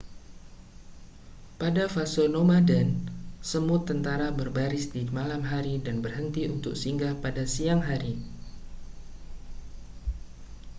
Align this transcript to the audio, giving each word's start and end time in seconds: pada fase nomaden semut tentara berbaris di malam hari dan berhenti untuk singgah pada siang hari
pada 1.61 1.85
fase 1.95 2.23
nomaden 2.35 2.89
semut 3.49 3.81
tentara 3.89 4.27
berbaris 4.39 4.85
di 4.93 5.01
malam 5.17 5.41
hari 5.51 5.75
dan 5.85 5.97
berhenti 6.05 6.41
untuk 6.55 6.73
singgah 6.81 7.13
pada 7.23 7.43
siang 7.53 7.81
hari 7.89 8.13